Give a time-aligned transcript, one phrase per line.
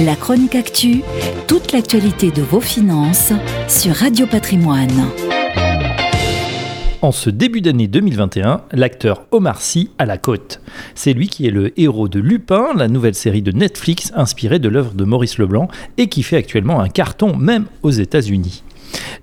[0.00, 1.02] La chronique actu,
[1.48, 3.32] toute l'actualité de vos finances
[3.66, 5.10] sur Radio Patrimoine.
[7.02, 10.60] En ce début d'année 2021, l'acteur Omar Sy à la côte.
[10.94, 14.68] C'est lui qui est le héros de Lupin, la nouvelle série de Netflix inspirée de
[14.68, 15.66] l'œuvre de Maurice Leblanc
[15.96, 18.62] et qui fait actuellement un carton même aux États-Unis.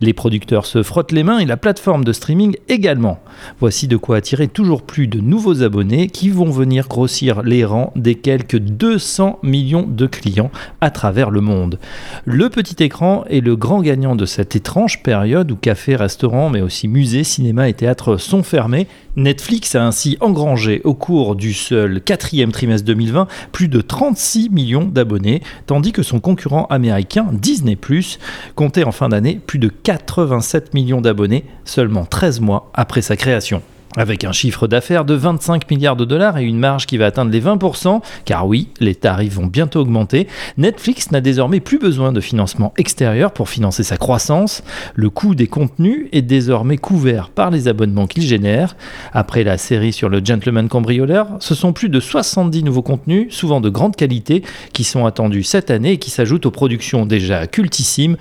[0.02, 3.20] Les producteurs se frottent les mains et la plateforme de streaming également.
[3.60, 7.92] Voici de quoi attirer toujours plus de nouveaux abonnés qui vont venir grossir les rangs
[7.96, 10.52] des quelques 200 millions de clients
[10.82, 11.80] à travers le monde.
[12.26, 16.62] Le petit écran est le grand gagnant de cette étrange période où cafés, restaurants, mais
[16.62, 18.88] aussi musées, cinéma et théâtre sont fermés.
[19.16, 24.86] Netflix a ainsi engrangé au cours du seul quatrième trimestre 2020 plus de 36 millions
[24.86, 27.76] d'abonnés, tandis que son concurrent américain Disney⁇
[28.56, 33.62] comptait en fin d'année plus de 87 millions d'abonnés seulement 13 mois après sa création.
[33.96, 37.32] Avec un chiffre d'affaires de 25 milliards de dollars et une marge qui va atteindre
[37.32, 42.20] les 20%, car oui, les tarifs vont bientôt augmenter, Netflix n'a désormais plus besoin de
[42.20, 44.64] financement extérieur pour financer sa croissance.
[44.96, 48.76] Le coût des contenus est désormais couvert par les abonnements qu'il génère.
[49.14, 53.62] Après la série sur le gentleman cambrioleur, ce sont plus de 70 nouveaux contenus, souvent
[53.62, 54.44] de grande qualité,
[54.74, 58.18] qui sont attendus cette année et qui s'ajoutent aux productions déjà cultissimes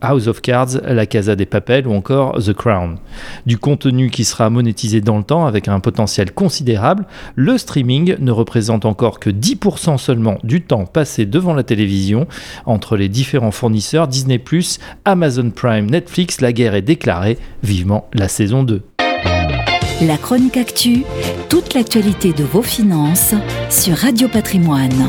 [0.00, 2.96] House of Cards, La Casa des Papel ou encore The Crown.
[3.46, 8.30] Du contenu qui sera monétisé dans le temps avec un potentiel considérable, le streaming ne
[8.30, 12.26] représente encore que 10% seulement du temps passé devant la télévision.
[12.64, 14.38] Entre les différents fournisseurs Disney⁇
[15.04, 18.82] Amazon Prime, Netflix, la guerre est déclarée, vivement la saison 2.
[20.02, 21.04] La chronique actu,
[21.48, 23.34] toute l'actualité de vos finances
[23.70, 25.08] sur Radio Patrimoine.